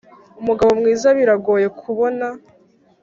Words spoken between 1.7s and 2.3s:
kubona